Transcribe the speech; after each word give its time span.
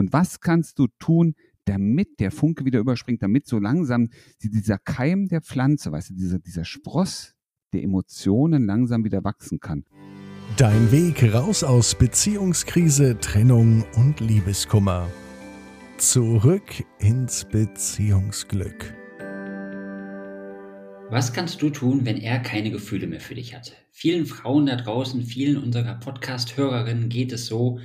Und 0.00 0.14
was 0.14 0.40
kannst 0.40 0.78
du 0.78 0.86
tun, 0.98 1.34
damit 1.66 2.20
der 2.20 2.30
Funke 2.30 2.64
wieder 2.64 2.78
überspringt, 2.78 3.22
damit 3.22 3.46
so 3.46 3.58
langsam 3.58 4.08
dieser 4.42 4.78
Keim 4.78 5.28
der 5.28 5.42
Pflanze, 5.42 5.92
weißt 5.92 6.08
du, 6.08 6.14
dieser, 6.14 6.38
dieser 6.38 6.64
Spross 6.64 7.34
der 7.74 7.82
Emotionen 7.82 8.64
langsam 8.64 9.04
wieder 9.04 9.24
wachsen 9.24 9.60
kann. 9.60 9.84
Dein 10.56 10.90
Weg 10.90 11.34
raus 11.34 11.62
aus 11.62 11.94
Beziehungskrise, 11.94 13.18
Trennung 13.20 13.84
und 13.94 14.20
Liebeskummer. 14.20 15.06
Zurück 15.98 16.82
ins 16.98 17.44
Beziehungsglück. 17.44 18.94
Was 21.10 21.34
kannst 21.34 21.60
du 21.60 21.68
tun, 21.68 22.06
wenn 22.06 22.16
er 22.16 22.38
keine 22.38 22.70
Gefühle 22.70 23.06
mehr 23.06 23.20
für 23.20 23.34
dich 23.34 23.54
hat? 23.54 23.76
Vielen 23.90 24.24
Frauen 24.24 24.64
da 24.64 24.76
draußen, 24.76 25.22
vielen 25.26 25.62
unserer 25.62 25.96
Podcast-Hörerinnen 25.96 27.10
geht 27.10 27.32
es 27.32 27.44
so, 27.44 27.78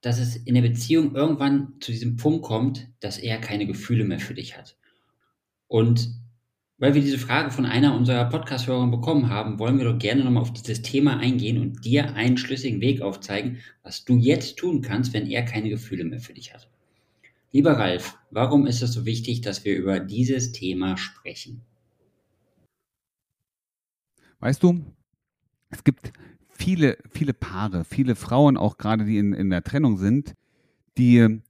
dass 0.00 0.18
es 0.18 0.36
in 0.36 0.54
der 0.54 0.62
Beziehung 0.62 1.14
irgendwann 1.14 1.74
zu 1.80 1.92
diesem 1.92 2.16
Punkt 2.16 2.42
kommt, 2.42 2.88
dass 3.00 3.18
er 3.18 3.38
keine 3.38 3.66
Gefühle 3.66 4.04
mehr 4.04 4.20
für 4.20 4.34
dich 4.34 4.56
hat. 4.56 4.76
Und 5.66 6.14
weil 6.78 6.94
wir 6.94 7.02
diese 7.02 7.18
Frage 7.18 7.50
von 7.50 7.66
einer 7.66 7.96
unserer 7.96 8.26
Podcast-Hörer 8.26 8.86
bekommen 8.86 9.28
haben, 9.28 9.58
wollen 9.58 9.78
wir 9.78 9.84
doch 9.84 9.98
gerne 9.98 10.22
nochmal 10.22 10.42
auf 10.42 10.52
dieses 10.52 10.80
Thema 10.82 11.18
eingehen 11.18 11.58
und 11.58 11.84
dir 11.84 12.14
einen 12.14 12.36
schlüssigen 12.36 12.80
Weg 12.80 13.02
aufzeigen, 13.02 13.58
was 13.82 14.04
du 14.04 14.16
jetzt 14.16 14.58
tun 14.58 14.80
kannst, 14.80 15.12
wenn 15.12 15.26
er 15.26 15.44
keine 15.44 15.70
Gefühle 15.70 16.04
mehr 16.04 16.20
für 16.20 16.34
dich 16.34 16.54
hat. 16.54 16.70
Lieber 17.50 17.72
Ralf, 17.72 18.16
warum 18.30 18.66
ist 18.66 18.82
es 18.82 18.92
so 18.92 19.04
wichtig, 19.06 19.40
dass 19.40 19.64
wir 19.64 19.76
über 19.76 19.98
dieses 19.98 20.52
Thema 20.52 20.96
sprechen? 20.96 21.62
Weißt 24.38 24.62
du, 24.62 24.84
es 25.70 25.82
gibt 25.82 26.12
viele, 26.58 26.98
viele 27.10 27.32
Paare, 27.32 27.84
viele 27.84 28.16
Frauen, 28.16 28.56
auch 28.56 28.78
gerade 28.78 29.04
die 29.04 29.18
in, 29.18 29.32
in 29.32 29.50
der 29.50 29.62
Trennung 29.62 29.96
sind, 29.96 30.34
die 30.98 31.40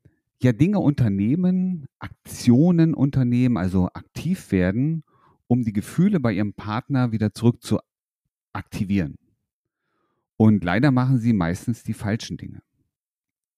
ja 0.40 0.52
Dinge 0.52 0.78
unternehmen, 0.78 1.86
Aktionen 1.98 2.94
unternehmen, 2.94 3.56
also 3.56 3.86
aktiv 3.94 4.52
werden, 4.52 5.02
um 5.46 5.64
die 5.64 5.72
Gefühle 5.72 6.20
bei 6.20 6.32
ihrem 6.32 6.52
Partner 6.52 7.10
wieder 7.10 7.32
zurück 7.32 7.62
zu 7.62 7.78
aktivieren. 8.52 9.16
Und 10.36 10.62
leider 10.62 10.90
machen 10.90 11.18
sie 11.18 11.32
meistens 11.32 11.82
die 11.82 11.94
falschen 11.94 12.36
Dinge. 12.36 12.60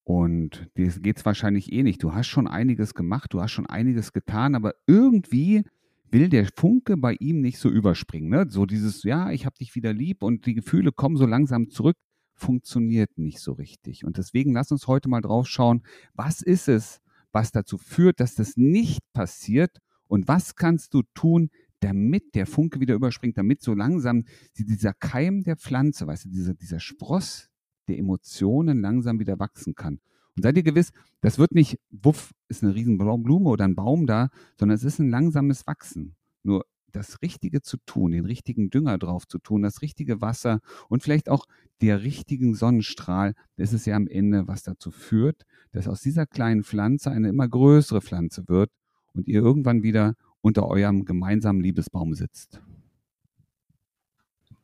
Und 0.05 0.69
dir 0.77 0.89
geht 0.89 1.19
es 1.19 1.27
wahrscheinlich 1.27 1.73
eh 1.73 1.83
nicht. 1.83 2.03
Du 2.03 2.15
hast 2.15 2.29
schon 2.29 2.49
einiges 2.49 2.95
gemacht, 2.95 3.35
du 3.35 3.43
hast 3.43 3.53
schon 3.53 3.67
einiges 3.67 4.13
getan, 4.13 4.55
aber 4.55 4.75
irgendwie 4.87 5.65
will 6.13 6.29
der 6.29 6.49
Funke 6.57 6.97
bei 6.97 7.15
ihm 7.15 7.41
nicht 7.41 7.59
so 7.59 7.69
überspringen. 7.69 8.31
Ne? 8.31 8.47
So 8.49 8.67
dieses, 8.67 9.03
ja, 9.05 9.31
ich 9.31 9.47
habe 9.47 9.57
dich 9.57 9.75
wieder 9.75 9.93
lieb 9.93 10.23
und 10.23 10.47
die 10.47 10.55
Gefühle 10.55 10.93
kommen 10.93 11.17
so 11.17 11.27
langsam 11.27 11.71
zurück, 11.71 11.97
funktioniert 12.35 13.19
nicht 13.19 13.41
so 13.41 13.53
richtig. 13.53 14.05
Und 14.05 14.17
deswegen 14.17 14.53
lass 14.53 14.73
uns 14.73 14.87
heute 14.87 15.09
mal 15.09 15.21
drauf 15.21 15.47
schauen, 15.47 15.83
was 16.15 16.43
ist 16.43 16.69
es, 16.69 17.01
was 17.33 17.53
dazu 17.53 17.79
führt, 17.79 18.21
dass 18.21 18.35
das 18.35 18.57
nicht 18.57 19.01
passiert 19.13 19.79
und 20.09 20.27
was 20.27 20.57
kannst 20.57 20.95
du 20.95 21.03
tun, 21.15 21.51
damit 21.81 22.35
der 22.35 22.47
Funke 22.47 22.81
wieder 22.81 22.95
überspringt, 22.95 23.39
damit 23.39 23.63
so 23.63 23.75
langsam 23.75 24.25
dieser 24.57 24.93
Keim 24.93 25.43
der 25.43 25.57
Pflanze, 25.57 26.07
weißt 26.07 26.27
du, 26.27 26.29
dieser, 26.31 26.55
dieser 26.55 26.81
Spross 26.81 27.49
der 27.89 27.99
Emotionen 27.99 28.81
langsam 28.81 29.19
wieder 29.19 29.39
wachsen 29.39 29.75
kann. 29.75 30.01
Und 30.41 30.45
seid 30.45 30.57
ihr 30.57 30.63
gewiss, 30.63 30.93
das 31.21 31.39
wird 31.39 31.53
nicht, 31.53 31.79
wuff, 31.91 32.33
ist 32.49 32.63
eine 32.63 32.75
riesen 32.75 32.97
Blume 32.97 33.51
oder 33.51 33.67
ein 33.67 33.75
Baum 33.75 34.07
da, 34.07 34.31
sondern 34.59 34.75
es 34.75 34.85
ist 34.85 34.99
ein 34.99 35.11
langsames 35.11 35.67
Wachsen. 35.67 36.17
Nur 36.43 36.65
das 36.93 37.21
Richtige 37.21 37.61
zu 37.61 37.77
tun, 37.85 38.13
den 38.13 38.25
richtigen 38.25 38.71
Dünger 38.71 38.97
drauf 38.97 39.29
zu 39.29 39.39
tun, 39.39 39.61
das 39.61 39.83
richtige 39.83 40.23
Wasser 40.23 40.61
und 40.89 41.03
vielleicht 41.03 41.29
auch 41.29 41.45
der 41.83 42.05
richtigen 42.05 42.55
Sonnenstrahl, 42.55 43.35
das 43.59 43.75
ist 43.75 43.85
ja 43.85 43.97
am 43.97 44.07
Ende, 44.07 44.49
was 44.49 44.63
dazu 44.63 44.91
führt, 44.91 45.45
dass 45.73 45.87
aus 45.87 46.01
dieser 46.01 46.25
kleinen 46.25 46.65
Pflanze 46.65 47.11
eine 47.11 47.29
immer 47.29 47.47
größere 47.47 48.01
Pflanze 48.01 48.49
wird 48.49 48.71
und 49.13 49.29
ihr 49.29 49.43
irgendwann 49.43 49.83
wieder 49.83 50.15
unter 50.41 50.67
eurem 50.69 51.05
gemeinsamen 51.05 51.61
Liebesbaum 51.61 52.15
sitzt. 52.15 52.63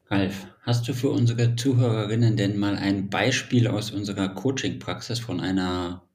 Ralf, 0.08 0.46
hast 0.62 0.86
du 0.86 0.94
für 0.94 1.10
unsere 1.10 1.56
Zuhörerinnen 1.56 2.36
denn 2.36 2.58
mal 2.58 2.76
ein 2.76 3.10
Beispiel 3.10 3.66
aus 3.66 3.90
unserer 3.90 4.28
Coaching-Praxis 4.28 5.18
von 5.18 5.40
einer 5.40 6.08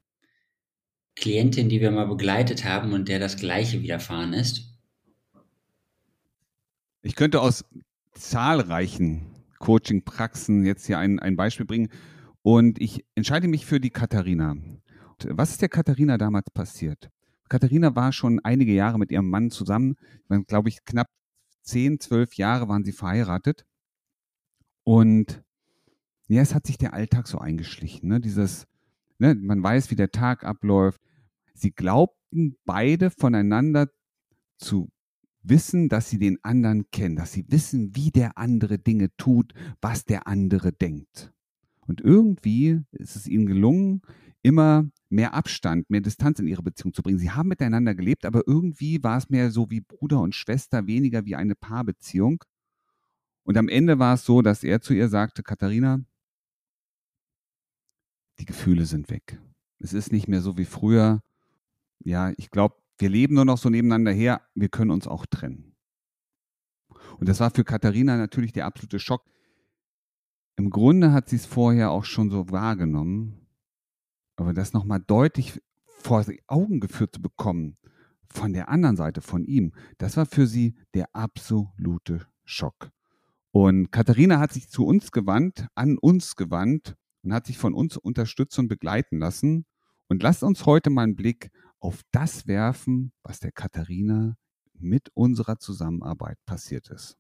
Klientin, 1.16 1.68
die 1.68 1.82
wir 1.82 1.92
mal 1.92 2.08
begleitet 2.08 2.64
haben 2.64 2.94
und 2.94 3.10
der 3.10 3.20
das 3.20 3.36
Gleiche 3.36 3.82
widerfahren 3.82 4.32
ist? 4.32 4.80
Ich 7.02 7.16
könnte 7.16 7.42
aus 7.42 7.66
zahlreichen 8.14 9.26
Coaching-Praxen 9.60 10.66
jetzt 10.66 10.86
hier 10.86 10.98
ein, 10.98 11.20
ein 11.20 11.36
Beispiel 11.36 11.66
bringen 11.66 11.90
und 12.44 12.82
ich 12.82 13.04
entscheide 13.16 13.50
mich 13.50 13.66
für 13.66 13.82
die 13.82 13.90
Katharina. 13.90 14.56
Was 15.26 15.52
ist 15.52 15.62
der 15.62 15.70
Katharina 15.70 16.18
damals 16.18 16.50
passiert? 16.54 17.10
Katharina 17.50 17.94
war 17.94 18.14
schon 18.14 18.40
einige 18.40 18.72
Jahre 18.72 18.98
mit 18.98 19.12
ihrem 19.12 19.30
Mann 19.30 19.52
zusammen, 19.52 19.98
glaube 20.48 20.70
ich, 20.70 20.86
knapp 20.86 21.08
zehn, 21.62 22.00
zwölf 22.00 22.36
Jahre 22.36 22.70
waren 22.70 22.86
sie 22.86 22.94
verheiratet. 22.94 23.66
Und 24.84 25.44
ja, 26.28 26.42
es 26.42 26.56
hat 26.56 26.66
sich 26.66 26.78
der 26.78 26.94
Alltag 26.94 27.28
so 27.28 27.40
eingeschlichen. 27.40 28.10
Ne? 28.10 28.20
Dieses, 28.20 28.66
ne, 29.20 29.36
man 29.36 29.62
weiß, 29.62 29.92
wie 29.92 29.96
der 29.96 30.12
Tag 30.12 30.44
abläuft. 30.44 31.02
Sie 31.54 31.72
glaubten 31.72 32.56
beide 32.66 33.10
voneinander 33.10 33.90
zu 34.58 34.90
wissen, 35.44 35.90
dass 35.90 36.10
sie 36.10 36.20
den 36.20 36.38
anderen 36.44 36.90
kennen, 36.92 37.16
dass 37.16 37.34
sie 37.34 37.46
wissen, 37.50 37.96
wie 37.96 38.12
der 38.12 38.38
andere 38.38 38.80
Dinge 38.80 39.10
tut, 39.18 39.54
was 39.82 40.06
der 40.06 40.28
andere 40.28 40.72
denkt. 40.72 41.34
Und 41.88 42.00
irgendwie 42.02 42.80
ist 42.92 43.16
es 43.16 43.28
ihnen 43.28 43.48
gelungen, 43.48 44.02
immer 44.44 44.90
mehr 45.10 45.34
Abstand, 45.34 45.90
mehr 45.90 46.02
Distanz 46.02 46.40
in 46.40 46.48
ihre 46.48 46.64
Beziehung 46.64 46.94
zu 46.94 47.02
bringen. 47.02 47.20
Sie 47.20 47.32
haben 47.32 47.50
miteinander 47.50 47.94
gelebt, 47.96 48.26
aber 48.26 48.44
irgendwie 48.48 49.04
war 49.04 49.18
es 49.18 49.30
mehr 49.30 49.52
so 49.52 49.70
wie 49.70 49.82
Bruder 49.82 50.22
und 50.22 50.36
Schwester, 50.36 50.88
weniger 50.88 51.26
wie 51.26 51.36
eine 51.36 51.56
Paarbeziehung. 51.56 52.44
Und 53.44 53.58
am 53.58 53.68
Ende 53.68 54.00
war 54.00 54.14
es 54.14 54.26
so, 54.26 54.42
dass 54.42 54.64
er 54.64 54.82
zu 54.82 54.94
ihr 54.94 55.10
sagte, 55.10 55.44
Katharina, 55.44 56.02
die 58.40 58.46
Gefühle 58.46 58.86
sind 58.86 59.10
weg. 59.10 59.40
Es 59.80 59.94
ist 59.94 60.12
nicht 60.12 60.28
mehr 60.28 60.42
so 60.42 60.58
wie 60.58 60.66
früher. 60.66 61.22
Ja, 62.04 62.32
ich 62.38 62.50
glaube, 62.50 62.76
wir 62.98 63.10
leben 63.10 63.36
nur 63.36 63.46
noch 63.46 63.58
so 63.58 63.70
nebeneinander 63.70 64.12
her, 64.12 64.42
wir 64.54 64.70
können 64.70 64.92
uns 64.92 65.08
auch 65.08 65.26
trennen. 65.26 65.76
Und 67.20 67.30
das 67.30 67.40
war 67.40 67.52
für 67.52 67.64
Katharina 67.64 68.18
natürlich 68.18 68.52
der 68.52 68.66
absolute 68.66 69.00
Schock. 69.00 69.26
Im 70.56 70.70
Grunde 70.70 71.12
hat 71.12 71.30
sie 71.30 71.38
es 71.38 71.46
vorher 71.46 71.92
auch 71.92 72.06
schon 72.06 72.30
so 72.30 72.50
wahrgenommen, 72.50 73.48
aber 74.36 74.54
das 74.54 74.74
nochmal 74.74 75.00
deutlich 75.00 75.62
vor 75.86 76.24
die 76.24 76.42
Augen 76.48 76.80
geführt 76.80 77.16
zu 77.16 77.22
bekommen, 77.22 77.78
von 78.28 78.54
der 78.54 78.70
anderen 78.70 78.96
Seite, 78.96 79.22
von 79.22 79.44
ihm, 79.44 79.74
das 79.98 80.18
war 80.18 80.26
für 80.26 80.48
sie 80.48 80.76
der 80.94 81.16
absolute 81.16 82.28
Schock. 82.44 82.92
Und 83.52 83.92
Katharina 83.92 84.40
hat 84.40 84.54
sich 84.54 84.70
zu 84.70 84.86
uns 84.86 85.12
gewandt, 85.12 85.68
an 85.76 85.98
uns 85.98 86.36
gewandt 86.36 86.96
und 87.22 87.34
hat 87.34 87.46
sich 87.48 87.58
von 87.58 87.74
uns 87.74 87.98
unterstützen 87.98 88.62
und 88.62 88.68
begleiten 88.70 89.20
lassen. 89.20 89.66
Und 90.08 90.24
lasst 90.24 90.44
uns 90.44 90.66
heute 90.66 90.90
mal 90.90 91.04
einen 91.04 91.16
Blick 91.16 91.52
auf 91.80 92.02
das 92.12 92.48
werfen, 92.48 93.12
was 93.24 93.40
der 93.40 93.52
Katharina 93.52 94.38
mit 94.74 95.10
unserer 95.14 95.60
Zusammenarbeit 95.60 96.38
passiert 96.46 96.90
ist. 96.90 97.18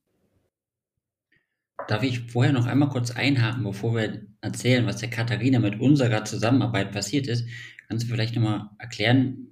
Darf 1.88 2.04
ich 2.04 2.32
vorher 2.32 2.54
noch 2.54 2.68
einmal 2.68 2.90
kurz 2.90 3.12
einhaken, 3.12 3.64
bevor 3.64 3.96
wir 3.96 4.26
erzählen, 4.42 4.86
was 4.86 4.98
der 4.98 5.10
Katharina 5.10 5.60
mit 5.60 5.80
unserer 5.80 6.24
Zusammenarbeit 6.26 6.92
passiert 6.92 7.28
ist? 7.28 7.46
Kannst 7.88 8.06
du 8.06 8.10
vielleicht 8.10 8.36
nochmal 8.36 8.70
erklären, 8.78 9.48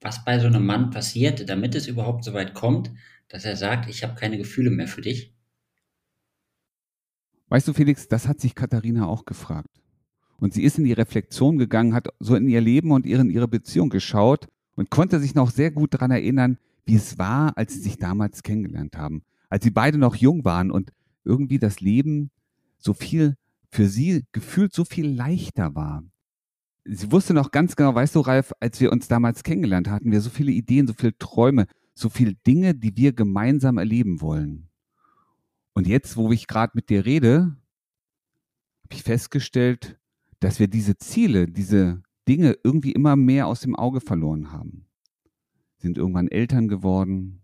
was 0.00 0.24
bei 0.24 0.38
so 0.38 0.46
einem 0.46 0.64
Mann 0.64 0.90
passiert, 0.90 1.48
damit 1.48 1.74
es 1.74 1.88
überhaupt 1.88 2.24
so 2.24 2.32
weit 2.32 2.54
kommt, 2.54 2.90
dass 3.28 3.44
er 3.44 3.56
sagt, 3.56 3.88
ich 3.90 4.02
habe 4.02 4.14
keine 4.14 4.38
Gefühle 4.38 4.70
mehr 4.70 4.88
für 4.88 5.00
dich? 5.00 5.34
Weißt 7.52 7.68
du, 7.68 7.74
Felix, 7.74 8.08
das 8.08 8.28
hat 8.28 8.40
sich 8.40 8.54
Katharina 8.54 9.06
auch 9.06 9.26
gefragt. 9.26 9.68
Und 10.38 10.54
sie 10.54 10.62
ist 10.62 10.78
in 10.78 10.84
die 10.84 10.94
Reflexion 10.94 11.58
gegangen, 11.58 11.92
hat 11.92 12.08
so 12.18 12.34
in 12.34 12.48
ihr 12.48 12.62
Leben 12.62 12.92
und 12.92 13.04
in 13.04 13.28
ihre 13.28 13.46
Beziehung 13.46 13.90
geschaut 13.90 14.48
und 14.74 14.88
konnte 14.88 15.20
sich 15.20 15.34
noch 15.34 15.50
sehr 15.50 15.70
gut 15.70 15.92
daran 15.92 16.10
erinnern, 16.10 16.56
wie 16.86 16.94
es 16.94 17.18
war, 17.18 17.54
als 17.58 17.74
sie 17.74 17.80
sich 17.80 17.98
damals 17.98 18.42
kennengelernt 18.42 18.96
haben. 18.96 19.22
Als 19.50 19.64
sie 19.64 19.70
beide 19.70 19.98
noch 19.98 20.14
jung 20.14 20.46
waren 20.46 20.70
und 20.70 20.94
irgendwie 21.24 21.58
das 21.58 21.80
Leben 21.80 22.30
so 22.78 22.94
viel 22.94 23.34
für 23.68 23.86
sie 23.86 24.24
gefühlt 24.32 24.72
so 24.72 24.86
viel 24.86 25.14
leichter 25.14 25.74
war. 25.74 26.04
Sie 26.86 27.12
wusste 27.12 27.34
noch 27.34 27.50
ganz 27.50 27.76
genau, 27.76 27.94
weißt 27.94 28.14
du, 28.14 28.20
Ralf, 28.20 28.54
als 28.60 28.80
wir 28.80 28.90
uns 28.90 29.08
damals 29.08 29.42
kennengelernt 29.42 29.90
hatten, 29.90 30.10
wir 30.10 30.22
so 30.22 30.30
viele 30.30 30.52
Ideen, 30.52 30.86
so 30.86 30.94
viele 30.94 31.18
Träume, 31.18 31.66
so 31.94 32.08
viele 32.08 32.32
Dinge, 32.46 32.74
die 32.74 32.96
wir 32.96 33.12
gemeinsam 33.12 33.76
erleben 33.76 34.22
wollen. 34.22 34.70
Und 35.74 35.86
jetzt, 35.86 36.16
wo 36.16 36.32
ich 36.32 36.46
gerade 36.46 36.72
mit 36.74 36.90
dir 36.90 37.04
rede, 37.04 37.56
habe 38.84 38.94
ich 38.94 39.02
festgestellt, 39.02 39.98
dass 40.40 40.58
wir 40.58 40.68
diese 40.68 40.96
Ziele, 40.98 41.46
diese 41.46 42.02
Dinge 42.28 42.56
irgendwie 42.62 42.92
immer 42.92 43.16
mehr 43.16 43.46
aus 43.46 43.60
dem 43.60 43.74
Auge 43.74 44.00
verloren 44.00 44.52
haben. 44.52 44.86
Sind 45.78 45.98
irgendwann 45.98 46.28
Eltern 46.28 46.68
geworden. 46.68 47.42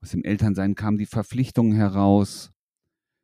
Aus 0.00 0.10
dem 0.10 0.24
Elternsein 0.24 0.74
kamen 0.74 0.98
die 0.98 1.06
Verpflichtungen 1.06 1.72
heraus. 1.72 2.52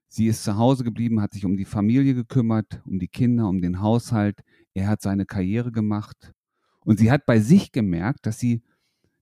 Sie 0.08 0.26
ist 0.26 0.44
zu 0.44 0.56
Hause 0.56 0.84
geblieben, 0.84 1.20
hat 1.20 1.32
sich 1.32 1.44
um 1.44 1.56
die 1.56 1.64
Familie 1.64 2.14
gekümmert, 2.14 2.82
um 2.84 2.99
die 2.99 3.08
Kinder, 3.08 3.49
um 3.49 3.61
den 3.61 3.81
Haushalt. 3.81 4.40
Er 4.75 4.88
hat 4.88 5.02
seine 5.02 5.25
Karriere 5.25 5.72
gemacht. 5.72 6.32
Und 6.81 6.99
sie 6.99 7.11
hat 7.11 7.26
bei 7.26 7.40
sich 7.40 7.72
gemerkt, 7.72 8.26
dass 8.26 8.38
sie 8.38 8.62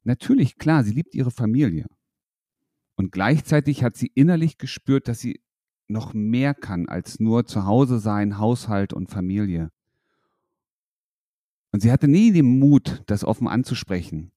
natürlich, 0.05 0.57
klar, 0.57 0.85
sie 0.85 0.93
liebt 0.93 1.15
ihre 1.15 1.31
Familie. 1.31 1.87
Und 2.99 3.13
gleichzeitig 3.13 3.85
hat 3.85 3.97
sie 3.97 4.11
innerlich 4.17 4.59
gespürt, 4.59 5.07
dass 5.07 5.21
sie 5.21 5.41
noch 5.87 6.15
mehr 6.15 6.53
kann 6.53 6.89
als 6.89 7.21
nur 7.21 7.47
zu 7.47 7.65
Hause 7.65 8.01
sein, 8.01 8.39
Haushalt 8.39 8.93
und 8.93 9.09
Familie. 9.09 9.71
Und 11.71 11.81
sie 11.81 11.93
hatte 11.93 12.09
nie 12.09 12.33
den 12.33 12.59
Mut, 12.59 13.05
das 13.07 13.23
offen 13.23 13.47
anzusprechen, 13.47 14.33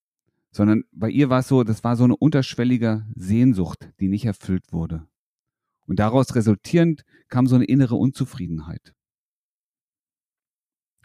sondern 0.51 0.83
bei 0.91 1.09
ihr 1.09 1.31
war 1.31 1.39
es 1.39 1.47
so, 1.47 1.63
das 1.63 1.83
war 1.83 1.95
so 1.95 2.03
eine 2.03 2.15
unterschwellige 2.15 3.07
Sehnsucht, 3.15 3.89
die 3.99 4.09
nicht 4.09 4.25
erfüllt 4.25 4.71
wurde. 4.71 5.07
Und 5.87 5.97
daraus 5.97 6.35
resultierend 6.35 7.03
kam 7.29 7.47
so 7.47 7.55
eine 7.55 7.65
innere 7.65 7.95
Unzufriedenheit. 7.95 8.93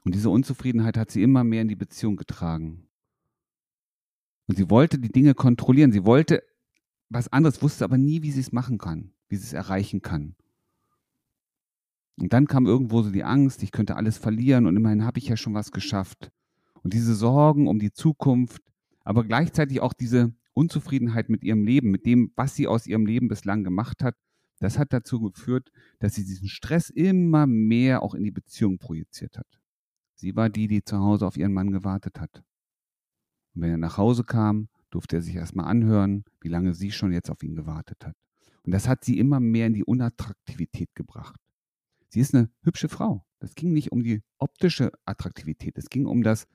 Und 0.05 0.15
diese 0.15 0.29
Unzufriedenheit 0.29 0.99
hat 0.99 1.11
sie 1.11 1.23
immer 1.23 1.43
mehr 1.43 1.63
in 1.63 1.69
die 1.69 1.75
Beziehung 1.75 2.17
getragen. 2.17 2.87
Und 4.47 4.59
sie 4.59 4.69
wollte 4.69 4.99
die 4.99 5.11
Dinge 5.11 5.35
kontrollieren. 5.35 5.91
Sie 5.91 6.05
wollte 6.05 6.43
was 7.09 7.29
anderes, 7.29 7.63
wusste 7.63 7.85
aber 7.85 7.99
nie, 7.99 8.23
wie 8.23 8.33
sie 8.33 8.41
es 8.41 8.53
machen 8.53 8.79
kann, 8.79 9.13
wie 9.29 9.37
sie 9.37 9.45
es 9.45 9.53
erreichen 9.53 10.03
kann. 10.03 10.35
Und 12.19 12.33
dann 12.33 12.47
kam 12.47 12.67
irgendwo 12.67 13.03
so 13.03 13.11
die 13.11 13.25
Angst, 13.25 13.63
ich 13.63 13.73
könnte 13.73 13.97
alles 13.97 14.17
verlieren 14.19 14.67
und 14.67 14.77
immerhin 14.77 15.05
habe 15.05 15.19
ich 15.19 15.29
ja 15.29 15.37
schon 15.37 15.55
was 15.55 15.71
geschafft. 15.71 16.31
Und 16.83 16.95
diese 16.95 17.15
Sorgen 17.15 17.69
um 17.69 17.79
die 17.79 17.93
Zukunft, 17.93 18.63
aber 19.05 19.25
gleichzeitig 19.25 19.81
auch 19.81 19.93
diese 19.93 20.35
Unzufriedenheit 20.55 21.29
mit 21.29 21.45
ihrem 21.45 21.65
Leben, 21.65 21.91
mit 21.91 22.07
dem, 22.07 22.33
was 22.35 22.55
sie 22.55 22.67
aus 22.67 22.87
ihrem 22.87 23.05
Leben 23.05 23.29
bislang 23.29 23.65
gemacht 23.65 24.03
hat, 24.03 24.17
das 24.59 24.79
hat 24.79 24.93
dazu 24.93 25.21
geführt, 25.21 25.71
dass 25.99 26.15
sie 26.15 26.25
diesen 26.25 26.49
Stress 26.49 26.89
immer 26.89 27.47
mehr 27.47 28.03
auch 28.03 28.15
in 28.15 28.25
die 28.25 28.31
Beziehung 28.31 28.79
projiziert 28.79 29.37
hat. 29.37 29.61
Sie 30.15 30.35
war 30.35 30.49
die, 30.49 30.67
die 30.67 30.83
zu 30.83 30.99
Hause 30.99 31.27
auf 31.27 31.37
ihren 31.37 31.53
Mann 31.53 31.73
gewartet 31.73 32.19
hat. 32.19 32.43
Und 33.55 33.63
wenn 33.63 33.71
er 33.71 33.77
nach 33.77 33.99
Hause 33.99 34.25
kam, 34.25 34.69
durfte 34.97 35.17
er 35.17 35.23
sich 35.23 35.35
erstmal 35.37 35.67
anhören, 35.67 36.25
wie 36.41 36.49
lange 36.49 36.73
sie 36.73 36.91
schon 36.91 37.13
jetzt 37.13 37.31
auf 37.31 37.43
ihn 37.43 37.55
gewartet 37.55 38.07
hat. 38.07 38.17
Und 38.63 38.73
das 38.73 38.89
hat 38.89 39.05
sie 39.05 39.19
immer 39.19 39.41
mehr 39.41 39.67
in 39.67 39.75
die 39.75 39.85
Unattraktivität 39.85 40.95
gebracht. 40.95 41.39
Sie 42.09 42.21
ist 42.21 42.35
eine 42.35 42.49
hübsche 42.63 42.89
Frau. 42.89 43.27
Das 43.39 43.55
ging 43.55 43.75
nicht 43.75 43.93
um 43.93 44.03
die 44.03 44.23
optische 44.39 44.91
Attraktivität. 45.05 45.77
Es 45.77 45.91
ging 45.91 46.07
um 46.07 46.23
das, 46.23 46.47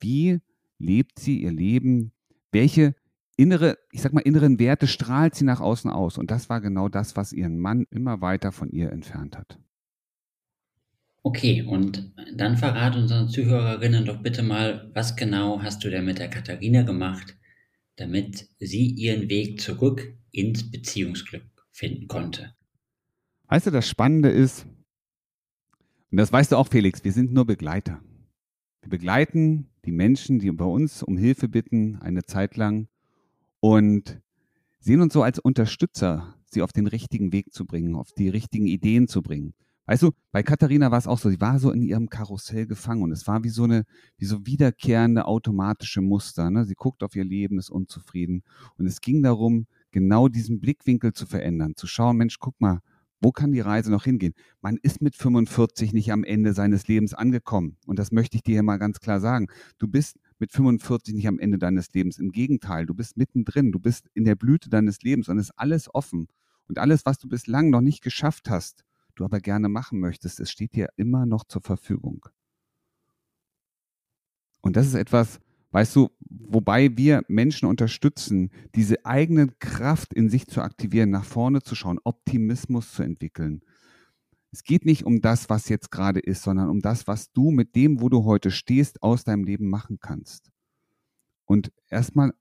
wie 0.00 0.40
lebt 0.78 1.18
sie 1.18 1.42
ihr 1.42 1.52
Leben, 1.52 2.12
welche 2.52 2.94
innere, 3.36 3.76
ich 3.92 4.00
sag 4.00 4.14
mal, 4.14 4.22
inneren 4.22 4.58
Werte 4.58 4.86
strahlt 4.86 5.34
sie 5.34 5.44
nach 5.44 5.60
außen 5.60 5.90
aus. 5.90 6.16
Und 6.16 6.30
das 6.30 6.48
war 6.48 6.62
genau 6.62 6.88
das, 6.88 7.16
was 7.16 7.34
ihren 7.34 7.58
Mann 7.58 7.84
immer 7.90 8.22
weiter 8.22 8.50
von 8.50 8.70
ihr 8.70 8.90
entfernt 8.90 9.36
hat. 9.36 9.58
Okay, 11.22 11.62
und 11.62 12.12
dann 12.34 12.56
verrat 12.56 12.96
unseren 12.96 13.28
Zuhörerinnen 13.28 14.06
doch 14.06 14.22
bitte 14.22 14.42
mal, 14.42 14.90
was 14.94 15.16
genau 15.16 15.62
hast 15.62 15.84
du 15.84 15.90
denn 15.90 16.06
mit 16.06 16.18
der 16.18 16.28
Katharina 16.28 16.82
gemacht, 16.82 17.36
damit 17.96 18.48
sie 18.58 18.86
ihren 18.86 19.28
Weg 19.28 19.60
zurück 19.60 20.14
ins 20.30 20.70
Beziehungsglück 20.70 21.44
finden 21.70 22.08
konnte? 22.08 22.54
Weißt 23.48 23.66
du, 23.66 23.70
das 23.70 23.88
Spannende 23.88 24.30
ist, 24.30 24.66
und 26.10 26.18
das 26.18 26.32
weißt 26.32 26.52
du 26.52 26.56
auch, 26.56 26.68
Felix, 26.68 27.04
wir 27.04 27.12
sind 27.12 27.32
nur 27.32 27.44
Begleiter. 27.44 28.00
Wir 28.82 28.90
begleiten 28.90 29.68
die 29.84 29.92
Menschen, 29.92 30.38
die 30.38 30.50
bei 30.52 30.64
uns 30.64 31.02
um 31.02 31.16
Hilfe 31.16 31.48
bitten, 31.48 31.96
eine 31.96 32.24
Zeit 32.24 32.56
lang 32.56 32.88
und 33.60 34.20
sehen 34.78 35.00
uns 35.00 35.12
so 35.12 35.22
als 35.22 35.38
Unterstützer, 35.38 36.36
sie 36.44 36.62
auf 36.62 36.72
den 36.72 36.86
richtigen 36.86 37.32
Weg 37.32 37.52
zu 37.52 37.64
bringen, 37.66 37.96
auf 37.96 38.12
die 38.12 38.28
richtigen 38.28 38.66
Ideen 38.66 39.08
zu 39.08 39.22
bringen. 39.22 39.54
Weißt 39.86 40.02
du, 40.02 40.12
bei 40.32 40.42
Katharina 40.42 40.90
war 40.90 40.98
es 40.98 41.06
auch 41.06 41.18
so, 41.18 41.28
sie 41.28 41.40
war 41.40 41.58
so 41.58 41.70
in 41.70 41.82
ihrem 41.82 42.08
Karussell 42.08 42.66
gefangen 42.66 43.02
und 43.02 43.12
es 43.12 43.26
war 43.26 43.44
wie 43.44 43.50
so 43.50 43.64
eine, 43.64 43.84
wie 44.16 44.24
so 44.24 44.46
wiederkehrende 44.46 45.26
automatische 45.26 46.00
Muster. 46.00 46.50
Ne? 46.50 46.64
Sie 46.64 46.74
guckt 46.74 47.02
auf 47.02 47.14
ihr 47.14 47.24
Leben, 47.24 47.58
ist 47.58 47.68
unzufrieden. 47.68 48.44
Und 48.78 48.86
es 48.86 49.02
ging 49.02 49.22
darum, 49.22 49.66
genau 49.90 50.28
diesen 50.28 50.58
Blickwinkel 50.58 51.12
zu 51.12 51.26
verändern, 51.26 51.74
zu 51.76 51.86
schauen, 51.86 52.16
Mensch, 52.16 52.38
guck 52.38 52.58
mal, 52.60 52.80
wo 53.20 53.30
kann 53.30 53.52
die 53.52 53.60
Reise 53.60 53.90
noch 53.90 54.04
hingehen? 54.04 54.34
Man 54.60 54.78
ist 54.82 55.00
mit 55.02 55.16
45 55.16 55.92
nicht 55.92 56.12
am 56.12 56.24
Ende 56.24 56.54
seines 56.54 56.88
Lebens 56.88 57.14
angekommen. 57.14 57.76
Und 57.86 57.98
das 57.98 58.12
möchte 58.12 58.36
ich 58.36 58.42
dir 58.42 58.52
hier 58.52 58.62
mal 58.62 58.78
ganz 58.78 59.00
klar 59.00 59.20
sagen. 59.20 59.48
Du 59.78 59.88
bist 59.88 60.18
mit 60.38 60.52
45 60.52 61.14
nicht 61.14 61.28
am 61.28 61.38
Ende 61.38 61.58
deines 61.58 61.92
Lebens. 61.92 62.18
Im 62.18 62.32
Gegenteil, 62.32 62.86
du 62.86 62.94
bist 62.94 63.16
mittendrin, 63.16 63.72
du 63.72 63.78
bist 63.78 64.08
in 64.14 64.24
der 64.24 64.34
Blüte 64.34 64.68
deines 64.68 65.02
Lebens 65.02 65.28
und 65.28 65.38
ist 65.38 65.52
alles 65.56 65.94
offen. 65.94 66.26
Und 66.68 66.78
alles, 66.78 67.06
was 67.06 67.18
du 67.18 67.28
bislang 67.28 67.70
noch 67.70 67.80
nicht 67.80 68.02
geschafft 68.02 68.50
hast, 68.50 68.84
du 69.14 69.24
aber 69.24 69.40
gerne 69.40 69.68
machen 69.68 70.00
möchtest, 70.00 70.40
es 70.40 70.50
steht 70.50 70.74
dir 70.74 70.88
immer 70.96 71.26
noch 71.26 71.44
zur 71.44 71.62
Verfügung. 71.62 72.26
Und 74.60 74.76
das 74.76 74.86
ist 74.86 74.94
etwas, 74.94 75.40
weißt 75.72 75.94
du, 75.96 76.10
wobei 76.20 76.96
wir 76.96 77.22
Menschen 77.28 77.68
unterstützen, 77.68 78.50
diese 78.74 79.04
eigene 79.04 79.48
Kraft 79.58 80.14
in 80.14 80.30
sich 80.30 80.46
zu 80.46 80.62
aktivieren, 80.62 81.10
nach 81.10 81.24
vorne 81.24 81.62
zu 81.62 81.74
schauen, 81.74 82.00
Optimismus 82.04 82.92
zu 82.92 83.02
entwickeln. 83.02 83.62
Es 84.52 84.62
geht 84.62 84.84
nicht 84.84 85.04
um 85.04 85.20
das, 85.20 85.50
was 85.50 85.68
jetzt 85.68 85.90
gerade 85.90 86.20
ist, 86.20 86.42
sondern 86.42 86.70
um 86.70 86.80
das, 86.80 87.06
was 87.08 87.32
du 87.32 87.50
mit 87.50 87.74
dem, 87.74 88.00
wo 88.00 88.08
du 88.08 88.24
heute 88.24 88.50
stehst, 88.50 89.02
aus 89.02 89.24
deinem 89.24 89.44
Leben 89.44 89.68
machen 89.68 89.98
kannst. 90.00 90.52
Und 91.44 91.72
erstmal 91.88 92.32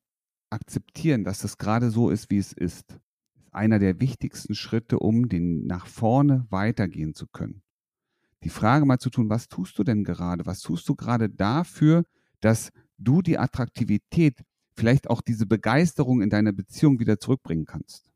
akzeptieren, 0.52 1.24
dass 1.24 1.44
es 1.44 1.58
gerade 1.58 1.90
so 1.90 2.10
ist, 2.10 2.30
wie 2.30 2.38
es 2.38 2.54
ist, 2.54 3.00
einer 3.56 3.80
der 3.80 4.00
wichtigsten 4.00 4.56
Schritte, 4.56 5.00
um 5.00 5.30
den 5.30 5.66
nach 5.66 5.88
vorne 5.88 6.46
weitergehen 6.50 7.14
zu 7.14 7.28
können. 7.28 7.64
Die 8.44 8.50
Frage 8.50 8.86
mal 8.86 9.00
zu 9.00 9.10
tun, 9.10 9.30
was 9.30 9.48
tust 9.48 9.78
du 9.80 9.84
denn 9.84 10.04
gerade? 10.04 10.46
Was 10.46 10.60
tust 10.60 10.88
du 10.90 10.96
gerade 10.96 11.30
dafür, 11.30 12.04
dass 12.42 12.72
du 12.98 13.22
die 13.22 13.38
Attraktivität, 13.38 14.44
vielleicht 14.76 15.10
auch 15.10 15.22
diese 15.22 15.46
Begeisterung 15.46 16.22
in 16.22 16.30
deiner 16.30 16.52
Beziehung 16.52 17.00
wieder 17.00 17.20
zurückbringen 17.20 17.66
kannst? 17.66 18.12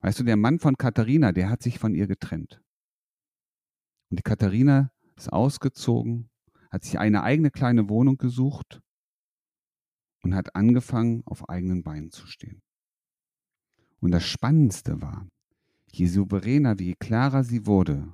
Weißt 0.00 0.20
du, 0.20 0.24
der 0.24 0.36
Mann 0.36 0.58
von 0.58 0.76
Katharina, 0.76 1.32
der 1.32 1.50
hat 1.50 1.62
sich 1.62 1.78
von 1.78 1.94
ihr 1.94 2.06
getrennt. 2.06 2.60
Und 4.10 4.18
die 4.18 4.22
Katharina 4.22 4.92
ist 5.16 5.32
ausgezogen, 5.32 6.30
hat 6.70 6.84
sich 6.84 6.98
eine 6.98 7.22
eigene 7.22 7.50
kleine 7.50 7.88
Wohnung 7.88 8.16
gesucht 8.16 8.80
und 10.22 10.34
hat 10.34 10.54
angefangen, 10.54 11.22
auf 11.24 11.48
eigenen 11.48 11.82
Beinen 11.82 12.10
zu 12.10 12.26
stehen. 12.26 12.62
Und 14.00 14.12
das 14.12 14.24
Spannendste 14.24 15.00
war, 15.02 15.28
je 15.90 16.06
souveräner, 16.06 16.78
je 16.80 16.94
klarer 16.94 17.44
sie 17.44 17.66
wurde, 17.66 18.12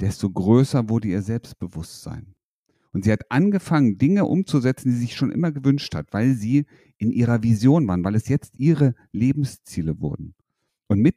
desto 0.00 0.30
größer 0.30 0.88
wurde 0.88 1.08
ihr 1.08 1.22
Selbstbewusstsein. 1.22 2.34
Und 2.92 3.04
sie 3.04 3.12
hat 3.12 3.30
angefangen, 3.30 3.98
Dinge 3.98 4.24
umzusetzen, 4.24 4.88
die 4.88 4.94
sie 4.94 5.00
sich 5.02 5.16
schon 5.16 5.30
immer 5.30 5.52
gewünscht 5.52 5.94
hat, 5.94 6.12
weil 6.12 6.34
sie 6.34 6.64
in 6.96 7.12
ihrer 7.12 7.42
Vision 7.42 7.86
waren, 7.86 8.04
weil 8.04 8.14
es 8.14 8.28
jetzt 8.28 8.58
ihre 8.58 8.94
Lebensziele 9.12 10.00
wurden. 10.00 10.34
Und 10.88 11.00
mit 11.00 11.16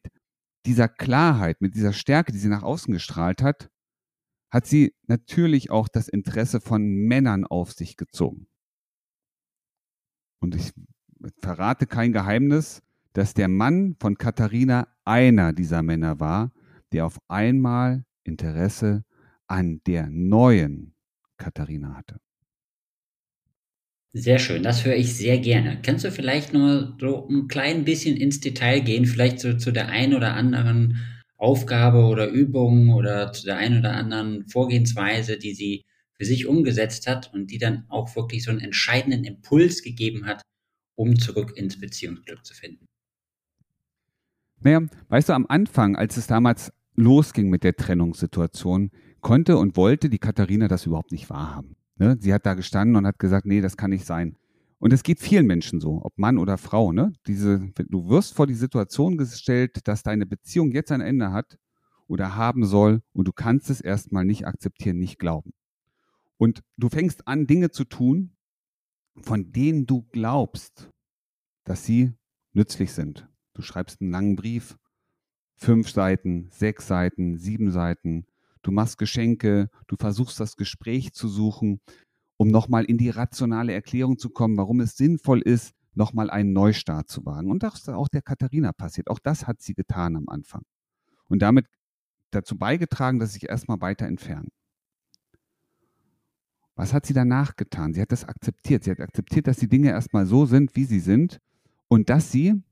dieser 0.65 0.89
Klarheit, 0.89 1.62
mit 1.62 1.75
dieser 1.75 1.94
Stärke, 1.94 2.34
die 2.34 2.38
sie 2.38 2.50
nach 2.50 2.63
außen 2.63 2.94
gestrahlt 2.94 3.42
hat, 3.42 3.70
hat 4.51 4.65
sie 4.65 4.94
natürlich 5.08 5.72
auch 5.72 5.88
das 5.88 6.10
Interesse 6.10 6.60
von 6.60 6.84
Männern 6.84 7.46
auf 7.46 7.72
sich 7.72 7.96
gezogen. 7.96 8.48
Und 10.42 10.56
ich 10.56 10.74
verrate 11.38 11.86
kein 11.86 12.12
Geheimnis, 12.12 12.82
dass 13.13 13.34
der 13.34 13.48
Mann 13.48 13.96
von 14.00 14.18
Katharina 14.18 14.88
einer 15.06 15.54
dieser 15.54 15.82
Männer 15.82 16.20
war, 16.20 16.51
der 16.92 17.06
auf 17.06 17.20
einmal 17.28 18.06
Interesse 18.24 19.04
an 19.48 19.82
der 19.88 20.08
neuen 20.10 20.94
Katharina 21.38 21.96
hatte. 21.96 22.20
Sehr 24.12 24.39
schön, 24.39 24.63
das 24.63 24.86
höre 24.86 24.96
ich 24.96 25.16
sehr 25.16 25.38
gerne. 25.38 25.82
Kannst 25.84 26.04
du 26.04 26.12
vielleicht 26.12 26.51
nur 26.51 26.98
so 27.00 27.28
ein 27.30 27.48
klein 27.48 27.86
bisschen 27.86 28.18
ins 28.18 28.39
Detail 28.39 28.80
gehen, 28.80 29.06
vielleicht 29.06 29.39
so 29.39 29.56
zu 29.56 29.72
der 29.72 29.89
einen 29.89 30.16
oder 30.16 30.34
anderen 30.34 30.98
Aufgabe 31.38 32.06
oder 32.06 32.28
Übung 32.28 32.89
oder 32.89 33.32
zu 33.34 33.46
der 33.46 33.58
einen 33.58 33.80
oder 33.80 33.94
anderen 33.94 34.48
Vorgehensweise, 34.48 35.38
die 35.38 35.54
sie 35.54 35.86
für 36.18 36.25
sich 36.25 36.48
umgesetzt 36.48 37.08
hat 37.08 37.32
und 37.34 37.51
die 37.51 37.60
dann 37.60 37.86
auch 37.88 38.16
wirklich 38.16 38.44
so 38.44 38.51
einen 38.51 38.60
entscheidenden 38.62 39.24
Impuls 39.24 39.84
gegeben 39.84 40.25
hat, 40.25 40.42
um 40.96 41.18
zurück 41.20 41.56
ins 41.56 41.80
Beziehungsglück 41.80 42.44
zu 42.44 42.56
finden? 42.56 42.88
Naja, 44.62 44.82
weißt 45.08 45.30
du, 45.30 45.34
am 45.34 45.46
Anfang, 45.48 45.96
als 45.96 46.18
es 46.18 46.28
damals 46.28 46.74
losging 46.96 47.50
mit 47.50 47.63
der 47.63 47.75
Trennungssituation, 47.75 48.92
konnte 49.22 49.58
und 49.58 49.78
wollte 49.78 50.10
die 50.10 50.20
Katharina 50.20 50.68
das 50.68 50.86
überhaupt 50.86 51.12
nicht 51.12 51.30
wahrhaben. 51.30 51.75
Ne? 51.96 52.18
Sie 52.20 52.34
hat 52.34 52.46
da 52.46 52.54
gestanden 52.54 52.96
und 52.96 53.06
hat 53.06 53.20
gesagt, 53.20 53.46
nee, 53.46 53.62
das 53.62 53.78
kann 53.78 53.89
nicht 53.89 54.06
sein. 54.06 54.36
Und 54.80 54.94
es 54.94 55.04
geht 55.04 55.20
vielen 55.20 55.46
Menschen 55.46 55.82
so, 55.82 56.01
ob 56.04 56.18
Mann 56.18 56.38
oder 56.38 56.58
Frau. 56.58 56.94
Ne? 56.94 57.13
Diese, 57.28 57.72
du 57.89 58.10
wirst 58.10 58.34
vor 58.34 58.48
die 58.48 58.54
Situation 58.54 59.18
gestellt, 59.18 59.88
dass 59.88 60.04
deine 60.04 60.25
Beziehung 60.25 60.72
jetzt 60.72 60.92
ein 60.92 61.01
Ende 61.01 61.32
hat 61.32 61.58
oder 62.08 62.36
haben 62.36 62.66
soll 62.66 63.01
und 63.12 63.28
du 63.28 63.34
kannst 63.34 63.70
es 63.70 63.82
erstmal 63.82 64.25
nicht 64.25 64.48
akzeptieren, 64.48 64.98
nicht 64.98 65.20
glauben. 65.20 65.51
Und 66.38 66.62
du 66.78 66.88
fängst 66.88 67.28
an, 67.28 67.46
Dinge 67.46 67.72
zu 67.72 67.84
tun, 67.84 68.32
von 69.22 69.51
denen 69.51 69.86
du 69.86 70.04
glaubst, 70.13 70.89
dass 71.66 71.84
sie 71.84 72.13
nützlich 72.54 72.94
sind. 72.94 73.28
Du 73.60 73.66
schreibst 73.66 74.01
einen 74.01 74.12
langen 74.12 74.36
Brief, 74.36 74.78
fünf 75.56 75.89
Seiten, 75.89 76.50
sechs 76.51 76.88
Seiten, 76.88 77.38
sieben 77.38 77.72
Seiten. 77.72 78.25
Du 78.62 78.72
machst 78.72 78.98
Geschenke, 78.98 79.70
du 79.88 79.96
versuchst 79.98 80.39
das 80.39 80.56
Gespräch 80.56 81.13
zu 81.13 81.28
suchen 81.28 81.80
um 82.39 82.48
nochmal 82.48 82.86
in 82.86 82.98
die 82.98 83.10
rationale 83.10 83.74
Erklärung 83.74 84.18
zu 84.18 84.30
kommen, 84.30 84.56
warum 84.56 84.80
es 84.80 84.96
sinnvoll 84.96 85.42
ist, 85.42 85.74
nochmal 85.94 86.30
einen 86.30 86.54
Neustart 86.54 87.10
zu 87.10 87.25
wagen. 87.25 87.51
Und 87.51 87.63
das 87.63 87.80
ist 87.80 87.89
auch 87.89 88.08
der 88.08 88.22
Katharina 88.22 88.72
passiert. 88.72 89.10
Auch 89.10 89.20
das 89.20 89.46
hat 89.46 89.62
sie 89.62 89.74
getan 89.74 90.16
am 90.16 90.30
Anfang. 90.30 90.62
Und 91.28 91.42
damit 91.42 91.66
dazu 92.32 92.58
beigetragen, 92.58 93.20
dass 93.20 93.32
sie 93.32 93.39
sich 93.39 93.50
erstmal 93.50 93.82
weiter 93.82 94.06
entfernen. 94.06 94.48
Was 96.75 96.94
hat 96.94 97.06
sie 97.06 97.13
danach 97.13 97.58
getan? 97.58 97.94
Sie 97.94 98.01
hat 98.01 98.13
das 98.13 98.24
akzeptiert. 98.24 98.86
Sie 98.86 98.92
hat 98.92 99.01
akzeptiert, 99.01 99.46
dass 99.46 99.58
die 99.58 99.68
Dinge 99.68 99.89
erstmal 99.89 100.25
so 100.25 100.46
sind, 100.46 100.78
wie 100.78 100.86
sie 100.86 101.01
sind 101.01 101.42
und 101.89 102.10
dass 102.10 102.32
sie 102.32 102.63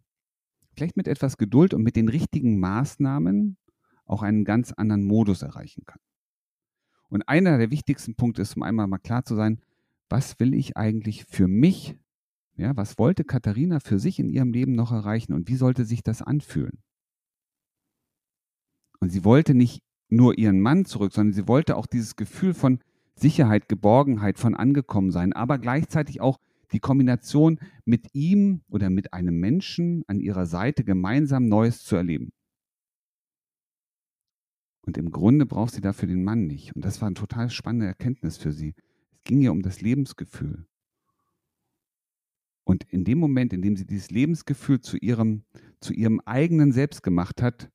vielleicht 0.77 0.98
mit 0.98 1.07
etwas 1.07 1.38
Geduld 1.38 1.74
und 1.74 1.84
mit 1.84 1.96
den 1.96 2.07
richtigen 2.07 2.60
Maßnahmen 2.60 3.57
auch 4.05 4.22
einen 4.22 4.46
ganz 4.46 4.72
anderen 4.72 5.03
Modus 5.03 5.41
erreichen 5.41 5.84
kann. 5.86 6.00
Und 7.10 7.27
einer 7.27 7.57
der 7.57 7.72
wichtigsten 7.72 8.15
Punkte 8.15 8.43
ist, 8.43 8.55
um 8.55 8.63
einmal 8.63 8.88
mal 8.88 9.00
klar 9.00 9.24
zu 9.24 9.36
sein, 9.36 9.60
was 10.10 10.39
will 10.39 10.53
ich 10.53 10.77
eigentlich 10.77 11.25
für 11.25 11.48
mich? 11.48 11.98
Ja, 12.55 12.75
was 12.77 12.98
wollte 12.98 13.24
Katharina 13.24 13.79
für 13.79 14.00
sich 14.00 14.19
in 14.19 14.29
ihrem 14.29 14.51
Leben 14.51 14.74
noch 14.74 14.91
erreichen 14.91 15.34
und 15.34 15.48
wie 15.48 15.55
sollte 15.55 15.84
sich 15.86 16.03
das 16.03 16.22
anfühlen? 16.22 16.79
Und 19.00 19.10
sie 19.10 19.24
wollte 19.24 19.53
nicht 19.53 19.84
nur 20.10 20.38
ihren 20.38 20.60
Mann 20.60 20.86
zurück, 20.86 21.13
sondern 21.13 21.34
sie 21.34 21.48
wollte 21.48 21.75
auch 21.75 21.86
dieses 21.86 22.15
Gefühl 22.15 22.53
von 22.53 22.79
Sicherheit, 23.15 23.67
Geborgenheit, 23.67 24.38
von 24.38 24.55
angekommen 24.55 25.12
sein, 25.12 25.34
aber 25.34 25.57
gleichzeitig 25.57 26.22
auch 26.22 26.39
die 26.71 26.79
Kombination 26.79 27.59
mit 27.86 28.13
ihm 28.13 28.62
oder 28.69 28.89
mit 28.89 29.13
einem 29.13 29.39
Menschen 29.39 30.03
an 30.07 30.19
ihrer 30.19 30.45
Seite 30.45 30.83
gemeinsam 30.83 31.47
Neues 31.47 31.83
zu 31.83 31.95
erleben. 31.95 32.31
Und 34.81 34.97
im 34.97 35.12
Grunde 35.12 35.45
braucht 35.45 35.74
sie 35.74 35.81
dafür 35.81 36.07
den 36.07 36.24
Mann 36.24 36.47
nicht. 36.47 36.74
Und 36.75 36.86
das 36.86 37.01
war 37.01 37.07
eine 37.07 37.15
total 37.15 37.50
spannende 37.50 37.88
Erkenntnis 37.88 38.38
für 38.38 38.53
sie. 38.53 38.74
Es 39.12 39.24
ging 39.25 39.41
ihr 39.41 39.51
um 39.51 39.62
das 39.62 39.81
Lebensgefühl. 39.81 40.65
Und 42.63 42.83
in 42.89 43.03
dem 43.03 43.17
Moment, 43.17 43.53
in 43.53 43.62
dem 43.62 43.75
sie 43.75 43.86
dieses 43.86 44.12
Lebensgefühl 44.12 44.81
zu 44.81 44.97
ihrem, 44.97 45.43
zu 45.79 45.93
ihrem 45.93 46.19
eigenen 46.21 46.71
Selbst 46.71 47.01
gemacht 47.01 47.41
hat, 47.41 47.69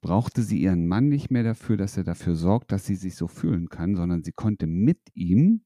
brauchte 0.00 0.42
sie 0.42 0.60
ihren 0.60 0.86
Mann 0.86 1.08
nicht 1.08 1.30
mehr 1.30 1.42
dafür, 1.42 1.76
dass 1.76 1.96
er 1.96 2.04
dafür 2.04 2.36
sorgt, 2.36 2.70
dass 2.70 2.86
sie 2.86 2.94
sich 2.94 3.16
so 3.16 3.26
fühlen 3.26 3.68
kann, 3.68 3.96
sondern 3.96 4.22
sie 4.22 4.32
konnte 4.32 4.68
mit 4.68 5.00
ihm 5.14 5.65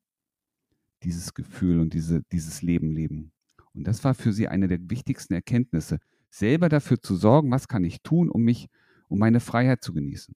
dieses 1.02 1.34
Gefühl 1.34 1.80
und 1.80 1.94
diese, 1.94 2.22
dieses 2.32 2.62
Leben 2.62 2.92
leben. 2.92 3.32
Und 3.74 3.86
das 3.86 4.04
war 4.04 4.14
für 4.14 4.32
sie 4.32 4.48
eine 4.48 4.68
der 4.68 4.78
wichtigsten 4.90 5.34
Erkenntnisse, 5.34 5.98
selber 6.30 6.68
dafür 6.68 7.00
zu 7.00 7.16
sorgen, 7.16 7.50
was 7.50 7.68
kann 7.68 7.84
ich 7.84 8.02
tun, 8.02 8.28
um 8.28 8.42
mich, 8.42 8.68
um 9.08 9.18
meine 9.18 9.40
Freiheit 9.40 9.82
zu 9.82 9.92
genießen. 9.92 10.34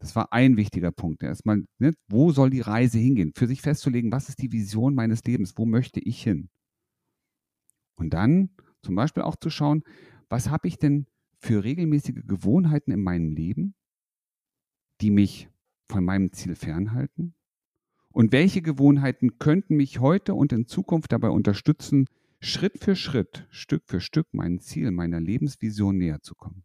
Das 0.00 0.14
war 0.14 0.32
ein 0.32 0.56
wichtiger 0.56 0.92
Punkt. 0.92 1.22
Erstmal, 1.22 1.64
ne, 1.78 1.92
wo 2.08 2.30
soll 2.30 2.50
die 2.50 2.60
Reise 2.60 2.98
hingehen? 2.98 3.32
Für 3.34 3.48
sich 3.48 3.62
festzulegen, 3.62 4.12
was 4.12 4.28
ist 4.28 4.40
die 4.40 4.52
Vision 4.52 4.94
meines 4.94 5.24
Lebens? 5.24 5.54
Wo 5.56 5.66
möchte 5.66 6.00
ich 6.00 6.22
hin? 6.22 6.50
Und 7.96 8.10
dann 8.14 8.50
zum 8.82 8.94
Beispiel 8.94 9.24
auch 9.24 9.36
zu 9.36 9.50
schauen, 9.50 9.82
was 10.28 10.50
habe 10.50 10.68
ich 10.68 10.78
denn 10.78 11.06
für 11.40 11.64
regelmäßige 11.64 12.26
Gewohnheiten 12.26 12.92
in 12.92 13.02
meinem 13.02 13.32
Leben, 13.32 13.74
die 15.00 15.10
mich 15.10 15.48
von 15.88 16.04
meinem 16.04 16.32
Ziel 16.32 16.54
fernhalten? 16.54 17.34
Und 18.12 18.32
welche 18.32 18.62
Gewohnheiten 18.62 19.38
könnten 19.38 19.76
mich 19.76 20.00
heute 20.00 20.34
und 20.34 20.52
in 20.52 20.66
Zukunft 20.66 21.12
dabei 21.12 21.28
unterstützen, 21.28 22.06
Schritt 22.40 22.78
für 22.78 22.96
Schritt, 22.96 23.46
Stück 23.50 23.82
für 23.86 24.00
Stück 24.00 24.32
meinem 24.32 24.60
Ziel, 24.60 24.90
meiner 24.90 25.20
Lebensvision 25.20 25.98
näher 25.98 26.20
zu 26.22 26.34
kommen? 26.34 26.64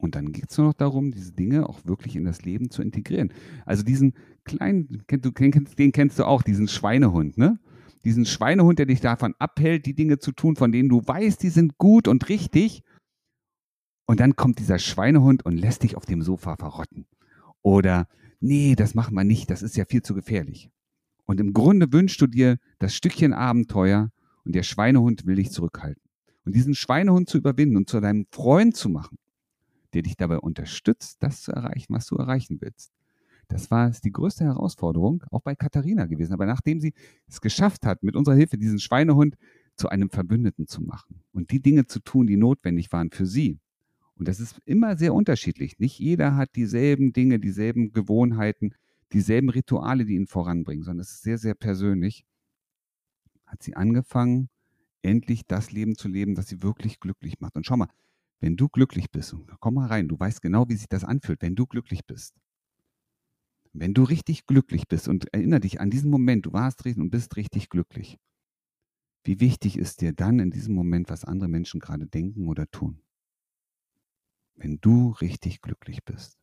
Und 0.00 0.14
dann 0.14 0.32
geht 0.32 0.50
es 0.50 0.58
nur 0.58 0.68
noch 0.68 0.74
darum, 0.74 1.10
diese 1.10 1.32
Dinge 1.32 1.68
auch 1.68 1.84
wirklich 1.84 2.14
in 2.14 2.24
das 2.24 2.42
Leben 2.42 2.70
zu 2.70 2.82
integrieren. 2.82 3.32
Also 3.66 3.82
diesen 3.82 4.14
kleinen, 4.44 5.02
den 5.08 5.92
kennst 5.92 6.18
du 6.18 6.24
auch, 6.24 6.42
diesen 6.42 6.68
Schweinehund, 6.68 7.36
ne? 7.36 7.58
Diesen 8.04 8.24
Schweinehund, 8.24 8.78
der 8.78 8.86
dich 8.86 9.00
davon 9.00 9.34
abhält, 9.40 9.86
die 9.86 9.94
Dinge 9.94 10.20
zu 10.20 10.30
tun, 10.30 10.54
von 10.54 10.70
denen 10.70 10.88
du 10.88 11.04
weißt, 11.04 11.42
die 11.42 11.48
sind 11.48 11.78
gut 11.78 12.06
und 12.06 12.28
richtig. 12.28 12.84
Und 14.06 14.20
dann 14.20 14.36
kommt 14.36 14.60
dieser 14.60 14.78
Schweinehund 14.78 15.44
und 15.44 15.58
lässt 15.58 15.82
dich 15.82 15.96
auf 15.96 16.06
dem 16.06 16.22
Sofa 16.22 16.56
verrotten. 16.56 17.06
Oder, 17.62 18.08
nee, 18.40 18.74
das 18.74 18.94
machen 18.94 19.14
wir 19.14 19.24
nicht, 19.24 19.50
das 19.50 19.62
ist 19.62 19.76
ja 19.76 19.84
viel 19.84 20.02
zu 20.02 20.14
gefährlich. 20.14 20.70
Und 21.26 21.40
im 21.40 21.52
Grunde 21.52 21.92
wünschst 21.92 22.20
du 22.20 22.26
dir 22.26 22.58
das 22.78 22.94
Stückchen 22.94 23.32
Abenteuer 23.32 24.10
und 24.44 24.54
der 24.54 24.62
Schweinehund 24.62 25.26
will 25.26 25.36
dich 25.36 25.50
zurückhalten. 25.50 26.02
Und 26.44 26.54
diesen 26.54 26.74
Schweinehund 26.74 27.28
zu 27.28 27.36
überwinden 27.36 27.76
und 27.76 27.90
zu 27.90 28.00
deinem 28.00 28.26
Freund 28.30 28.74
zu 28.74 28.88
machen, 28.88 29.18
der 29.92 30.02
dich 30.02 30.16
dabei 30.16 30.38
unterstützt, 30.38 31.22
das 31.22 31.42
zu 31.42 31.52
erreichen, 31.52 31.92
was 31.94 32.06
du 32.06 32.16
erreichen 32.16 32.58
willst. 32.60 32.92
Das 33.48 33.70
war 33.70 33.90
die 33.90 34.12
größte 34.12 34.44
Herausforderung, 34.44 35.24
auch 35.30 35.42
bei 35.42 35.54
Katharina 35.54 36.06
gewesen. 36.06 36.32
Aber 36.32 36.46
nachdem 36.46 36.80
sie 36.80 36.94
es 37.26 37.40
geschafft 37.40 37.86
hat, 37.86 38.02
mit 38.02 38.14
unserer 38.14 38.34
Hilfe 38.34 38.58
diesen 38.58 38.78
Schweinehund 38.78 39.36
zu 39.74 39.88
einem 39.88 40.10
Verbündeten 40.10 40.66
zu 40.66 40.82
machen 40.82 41.22
und 41.32 41.50
die 41.50 41.60
Dinge 41.60 41.86
zu 41.86 42.00
tun, 42.00 42.26
die 42.26 42.36
notwendig 42.36 42.92
waren 42.92 43.10
für 43.10 43.26
sie, 43.26 43.58
und 44.18 44.26
das 44.28 44.40
ist 44.40 44.60
immer 44.64 44.96
sehr 44.96 45.14
unterschiedlich. 45.14 45.78
Nicht 45.78 45.98
jeder 45.98 46.36
hat 46.36 46.56
dieselben 46.56 47.12
Dinge, 47.12 47.38
dieselben 47.38 47.92
Gewohnheiten, 47.92 48.74
dieselben 49.12 49.48
Rituale, 49.48 50.04
die 50.04 50.16
ihn 50.16 50.26
voranbringen, 50.26 50.82
sondern 50.82 51.02
es 51.02 51.12
ist 51.12 51.22
sehr, 51.22 51.38
sehr 51.38 51.54
persönlich. 51.54 52.24
Hat 53.46 53.62
sie 53.62 53.76
angefangen, 53.76 54.50
endlich 55.02 55.46
das 55.46 55.70
Leben 55.72 55.96
zu 55.96 56.08
leben, 56.08 56.34
das 56.34 56.48
sie 56.48 56.62
wirklich 56.62 57.00
glücklich 57.00 57.40
macht. 57.40 57.56
Und 57.56 57.64
schau 57.64 57.76
mal, 57.76 57.88
wenn 58.40 58.56
du 58.56 58.68
glücklich 58.68 59.10
bist, 59.10 59.34
komm 59.60 59.74
mal 59.74 59.86
rein, 59.86 60.08
du 60.08 60.18
weißt 60.18 60.42
genau, 60.42 60.68
wie 60.68 60.76
sich 60.76 60.88
das 60.88 61.04
anfühlt, 61.04 61.42
wenn 61.42 61.56
du 61.56 61.66
glücklich 61.66 62.04
bist. 62.06 62.34
Wenn 63.72 63.94
du 63.94 64.02
richtig 64.02 64.46
glücklich 64.46 64.88
bist 64.88 65.08
und 65.08 65.32
erinnere 65.32 65.60
dich 65.60 65.80
an 65.80 65.90
diesen 65.90 66.10
Moment, 66.10 66.46
du 66.46 66.52
warst 66.52 66.84
richtig 66.84 67.02
und 67.02 67.10
bist 67.10 67.36
richtig 67.36 67.68
glücklich. 67.68 68.18
Wie 69.24 69.40
wichtig 69.40 69.78
ist 69.78 70.00
dir 70.00 70.12
dann 70.12 70.38
in 70.38 70.50
diesem 70.50 70.74
Moment, 70.74 71.10
was 71.10 71.24
andere 71.24 71.48
Menschen 71.48 71.80
gerade 71.80 72.06
denken 72.06 72.48
oder 72.48 72.66
tun? 72.70 73.00
Wenn 74.58 74.80
du 74.80 75.10
richtig 75.20 75.60
glücklich 75.60 76.04
bist. 76.04 76.38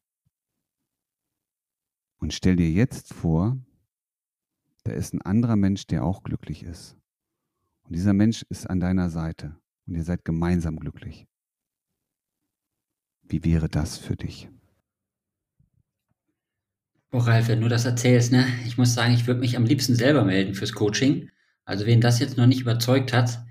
Und 2.18 2.34
stell 2.34 2.56
dir 2.56 2.70
jetzt 2.70 3.14
vor, 3.14 3.58
da 4.84 4.92
ist 4.94 5.14
ein 5.14 5.22
anderer 5.22 5.56
Mensch, 5.56 5.86
der 5.88 6.04
auch 6.04 6.24
glücklich 6.24 6.64
ist. 6.64 6.98
Und 7.84 7.96
dieser 7.96 8.14
Mensch 8.14 8.44
ist 8.50 8.70
an 8.70 8.80
deiner 8.80 9.10
Seite 9.10 9.56
und 9.86 9.96
ihr 9.96 10.04
seid 10.04 10.26
gemeinsam 10.26 10.78
glücklich. 10.78 11.28
Wie 13.24 13.44
wäre 13.44 13.70
das 13.70 13.98
für 13.98 14.16
dich? 14.16 14.50
Oh, 17.12 17.20
Ralf, 17.20 17.48
wenn 17.48 17.62
du 17.62 17.70
das 17.70 17.86
erzählst, 17.86 18.32
ne? 18.32 18.46
Ich 18.66 18.78
muss 18.78 18.94
sagen, 18.94 19.14
ich 19.14 19.26
würde 19.26 19.40
mich 19.40 19.56
am 19.56 19.66
liebsten 19.66 19.96
selber 19.96 20.24
melden 20.26 20.54
fürs 20.54 20.74
Coaching. 20.74 21.30
Also, 21.64 21.86
wen 21.86 22.02
das 22.02 22.20
jetzt 22.20 22.38
noch 22.38 22.46
nicht 22.46 22.62
überzeugt 22.62 23.14
hat, 23.14 23.44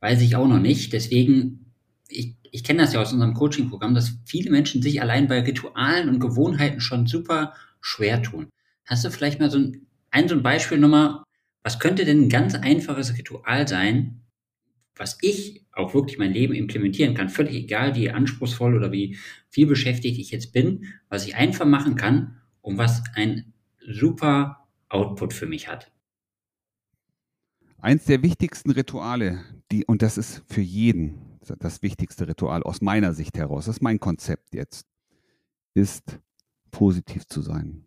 weiß 0.00 0.20
ich 0.22 0.36
auch 0.36 0.48
noch 0.48 0.58
nicht. 0.58 0.92
Deswegen, 0.92 1.72
ich 2.08 2.35
ich 2.52 2.64
kenne 2.64 2.82
das 2.82 2.92
ja 2.92 3.00
aus 3.00 3.12
unserem 3.12 3.34
Coaching-Programm, 3.34 3.94
dass 3.94 4.18
viele 4.24 4.50
Menschen 4.50 4.82
sich 4.82 5.00
allein 5.00 5.28
bei 5.28 5.40
Ritualen 5.40 6.08
und 6.08 6.20
Gewohnheiten 6.20 6.80
schon 6.80 7.06
super 7.06 7.54
schwer 7.80 8.22
tun. 8.22 8.48
Hast 8.84 9.04
du 9.04 9.10
vielleicht 9.10 9.40
mal 9.40 9.50
so 9.50 9.58
ein, 9.58 9.86
ein, 10.10 10.28
so 10.28 10.34
ein 10.34 10.42
Beispiel 10.42 10.78
nochmal, 10.78 11.22
was 11.62 11.78
könnte 11.78 12.04
denn 12.04 12.22
ein 12.22 12.28
ganz 12.28 12.54
einfaches 12.54 13.16
Ritual 13.18 13.66
sein, 13.66 14.22
was 14.94 15.18
ich 15.20 15.66
auch 15.72 15.94
wirklich 15.94 16.18
mein 16.18 16.32
Leben 16.32 16.54
implementieren 16.54 17.14
kann, 17.14 17.28
völlig 17.28 17.54
egal, 17.54 17.94
wie 17.94 18.10
anspruchsvoll 18.10 18.74
oder 18.74 18.92
wie 18.92 19.18
viel 19.50 19.66
beschäftigt 19.66 20.18
ich 20.18 20.30
jetzt 20.30 20.52
bin, 20.52 20.86
was 21.08 21.26
ich 21.26 21.36
einfach 21.36 21.66
machen 21.66 21.96
kann 21.96 22.40
und 22.62 22.78
was 22.78 23.02
ein 23.14 23.52
super 23.86 24.66
Output 24.88 25.34
für 25.34 25.46
mich 25.46 25.68
hat. 25.68 25.92
Eins 27.78 28.04
der 28.06 28.22
wichtigsten 28.22 28.70
Rituale, 28.70 29.44
die, 29.70 29.84
und 29.84 30.02
das 30.02 30.18
ist 30.18 30.42
für 30.48 30.62
jeden, 30.62 31.35
das 31.58 31.82
wichtigste 31.82 32.28
Ritual 32.28 32.62
aus 32.62 32.80
meiner 32.80 33.14
Sicht 33.14 33.36
heraus, 33.38 33.66
das 33.66 33.76
ist 33.76 33.82
mein 33.82 34.00
Konzept 34.00 34.54
jetzt, 34.54 34.86
ist 35.74 36.18
positiv 36.70 37.26
zu 37.26 37.42
sein. 37.42 37.84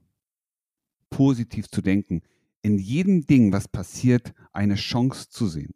Positiv 1.10 1.70
zu 1.70 1.82
denken. 1.82 2.22
In 2.62 2.78
jedem 2.78 3.26
Ding, 3.26 3.52
was 3.52 3.68
passiert, 3.68 4.34
eine 4.54 4.76
Chance 4.76 5.30
zu 5.30 5.48
sehen. 5.48 5.74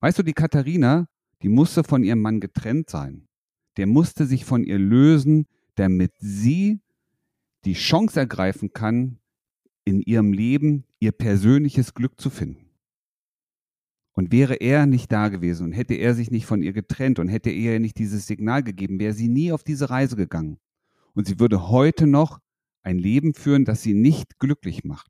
Weißt 0.00 0.18
du, 0.18 0.22
die 0.22 0.32
Katharina, 0.32 1.08
die 1.42 1.48
musste 1.48 1.84
von 1.84 2.04
ihrem 2.04 2.20
Mann 2.20 2.40
getrennt 2.40 2.90
sein. 2.90 3.26
Der 3.76 3.86
musste 3.86 4.26
sich 4.26 4.44
von 4.44 4.64
ihr 4.64 4.78
lösen, 4.78 5.46
damit 5.74 6.12
sie 6.18 6.80
die 7.64 7.74
Chance 7.74 8.20
ergreifen 8.20 8.72
kann, 8.72 9.18
in 9.84 10.00
ihrem 10.00 10.32
Leben 10.32 10.84
ihr 11.00 11.12
persönliches 11.12 11.94
Glück 11.94 12.20
zu 12.20 12.30
finden. 12.30 12.63
Und 14.14 14.30
wäre 14.30 14.54
er 14.54 14.86
nicht 14.86 15.10
da 15.10 15.28
gewesen 15.28 15.64
und 15.64 15.72
hätte 15.72 15.94
er 15.94 16.14
sich 16.14 16.30
nicht 16.30 16.46
von 16.46 16.62
ihr 16.62 16.72
getrennt 16.72 17.18
und 17.18 17.28
hätte 17.28 17.50
er 17.50 17.74
ihr 17.74 17.80
nicht 17.80 17.98
dieses 17.98 18.26
Signal 18.26 18.62
gegeben, 18.62 19.00
wäre 19.00 19.12
sie 19.12 19.28
nie 19.28 19.50
auf 19.50 19.64
diese 19.64 19.90
Reise 19.90 20.14
gegangen. 20.16 20.58
Und 21.14 21.26
sie 21.26 21.40
würde 21.40 21.68
heute 21.68 22.06
noch 22.06 22.38
ein 22.82 22.98
Leben 22.98 23.34
führen, 23.34 23.64
das 23.64 23.82
sie 23.82 23.94
nicht 23.94 24.38
glücklich 24.38 24.84
macht. 24.84 25.08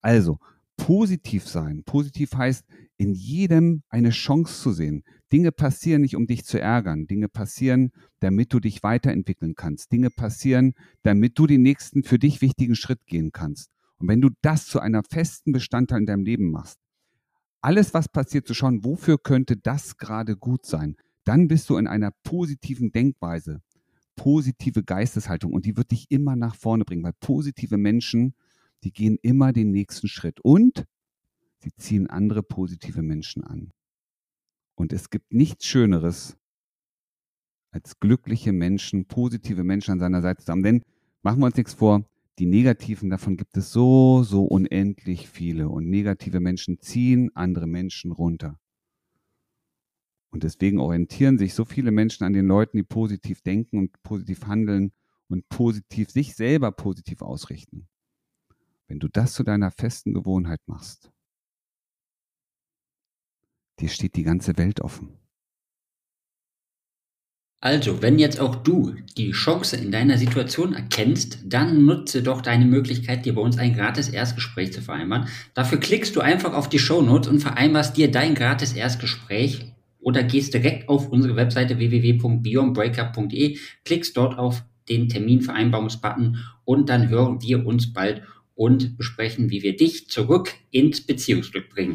Also, 0.00 0.38
positiv 0.76 1.46
sein. 1.46 1.84
Positiv 1.84 2.34
heißt, 2.34 2.64
in 2.96 3.14
jedem 3.14 3.82
eine 3.88 4.10
Chance 4.10 4.62
zu 4.62 4.72
sehen. 4.72 5.02
Dinge 5.32 5.52
passieren 5.52 6.02
nicht, 6.02 6.16
um 6.16 6.26
dich 6.26 6.44
zu 6.44 6.60
ärgern. 6.60 7.06
Dinge 7.06 7.28
passieren, 7.28 7.90
damit 8.20 8.52
du 8.52 8.60
dich 8.60 8.82
weiterentwickeln 8.82 9.54
kannst. 9.54 9.92
Dinge 9.92 10.10
passieren, 10.10 10.74
damit 11.02 11.38
du 11.38 11.46
den 11.46 11.62
nächsten 11.62 12.02
für 12.02 12.18
dich 12.18 12.40
wichtigen 12.40 12.76
Schritt 12.76 13.06
gehen 13.06 13.32
kannst. 13.32 13.70
Und 13.98 14.08
wenn 14.08 14.20
du 14.20 14.30
das 14.42 14.66
zu 14.66 14.80
einer 14.80 15.02
festen 15.08 15.52
Bestandteil 15.52 16.00
in 16.00 16.06
deinem 16.06 16.24
Leben 16.24 16.50
machst, 16.50 16.78
alles, 17.62 17.94
was 17.94 18.08
passiert, 18.08 18.46
zu 18.46 18.54
schauen, 18.54 18.84
wofür 18.84 19.18
könnte 19.18 19.56
das 19.56 19.96
gerade 19.96 20.36
gut 20.36 20.66
sein, 20.66 20.96
dann 21.24 21.48
bist 21.48 21.70
du 21.70 21.76
in 21.76 21.86
einer 21.86 22.10
positiven 22.24 22.92
Denkweise, 22.92 23.62
positive 24.16 24.82
Geisteshaltung 24.82 25.52
und 25.52 25.64
die 25.64 25.76
wird 25.76 25.92
dich 25.92 26.10
immer 26.10 26.36
nach 26.36 26.56
vorne 26.56 26.84
bringen, 26.84 27.04
weil 27.04 27.14
positive 27.20 27.78
Menschen, 27.78 28.34
die 28.84 28.92
gehen 28.92 29.18
immer 29.22 29.52
den 29.52 29.70
nächsten 29.70 30.08
Schritt 30.08 30.40
und 30.40 30.84
sie 31.60 31.72
ziehen 31.76 32.08
andere 32.08 32.42
positive 32.42 33.02
Menschen 33.02 33.44
an. 33.44 33.70
Und 34.74 34.92
es 34.92 35.10
gibt 35.10 35.32
nichts 35.32 35.66
Schöneres, 35.66 36.36
als 37.70 37.98
glückliche 38.00 38.52
Menschen, 38.52 39.06
positive 39.06 39.64
Menschen 39.64 39.92
an 39.92 39.98
seiner 39.98 40.22
Seite 40.22 40.44
zu 40.44 40.52
haben. 40.52 40.62
Denn 40.62 40.82
machen 41.22 41.40
wir 41.40 41.46
uns 41.46 41.56
nichts 41.56 41.74
vor, 41.74 42.04
die 42.38 42.46
negativen, 42.46 43.10
davon 43.10 43.36
gibt 43.36 43.56
es 43.56 43.72
so, 43.72 44.22
so 44.22 44.44
unendlich 44.44 45.28
viele. 45.28 45.68
Und 45.68 45.88
negative 45.88 46.40
Menschen 46.40 46.80
ziehen 46.80 47.30
andere 47.34 47.66
Menschen 47.66 48.12
runter. 48.12 48.58
Und 50.30 50.44
deswegen 50.44 50.80
orientieren 50.80 51.36
sich 51.36 51.52
so 51.52 51.66
viele 51.66 51.90
Menschen 51.90 52.24
an 52.24 52.32
den 52.32 52.46
Leuten, 52.46 52.78
die 52.78 52.82
positiv 52.82 53.42
denken 53.42 53.78
und 53.78 54.02
positiv 54.02 54.46
handeln 54.46 54.92
und 55.28 55.46
positiv 55.50 56.10
sich 56.10 56.34
selber 56.34 56.72
positiv 56.72 57.20
ausrichten. 57.20 57.86
Wenn 58.86 58.98
du 58.98 59.08
das 59.08 59.34
zu 59.34 59.42
deiner 59.42 59.70
festen 59.70 60.14
Gewohnheit 60.14 60.60
machst, 60.66 61.12
dir 63.78 63.88
steht 63.88 64.16
die 64.16 64.22
ganze 64.22 64.56
Welt 64.56 64.80
offen. 64.80 65.21
Also, 67.64 68.02
wenn 68.02 68.18
jetzt 68.18 68.40
auch 68.40 68.56
du 68.56 68.96
die 69.16 69.30
Chance 69.30 69.76
in 69.76 69.92
deiner 69.92 70.18
Situation 70.18 70.74
erkennst, 70.74 71.38
dann 71.44 71.86
nutze 71.86 72.20
doch 72.20 72.40
deine 72.40 72.64
Möglichkeit, 72.64 73.24
dir 73.24 73.36
bei 73.36 73.40
uns 73.40 73.56
ein 73.56 73.76
gratis 73.76 74.08
Erstgespräch 74.08 74.72
zu 74.72 74.82
vereinbaren. 74.82 75.28
Dafür 75.54 75.78
klickst 75.78 76.16
du 76.16 76.20
einfach 76.20 76.54
auf 76.54 76.68
die 76.68 76.80
Show 76.80 77.02
Notes 77.02 77.28
und 77.28 77.38
vereinbarst 77.38 77.96
dir 77.96 78.10
dein 78.10 78.34
gratis 78.34 78.72
Erstgespräch 78.72 79.66
oder 80.00 80.24
gehst 80.24 80.54
direkt 80.54 80.88
auf 80.88 81.08
unsere 81.08 81.36
Webseite 81.36 81.78
www.beyondbreakup.de, 81.78 83.56
klickst 83.84 84.16
dort 84.16 84.36
auf 84.36 84.64
den 84.88 85.08
Terminvereinbarungsbutton 85.08 86.38
und 86.64 86.88
dann 86.88 87.10
hören 87.10 87.42
wir 87.42 87.64
uns 87.64 87.92
bald 87.92 88.22
und 88.56 88.96
besprechen, 88.96 89.50
wie 89.50 89.62
wir 89.62 89.76
dich 89.76 90.08
zurück 90.08 90.52
ins 90.72 91.00
Beziehungsglück 91.00 91.70
bringen. 91.70 91.94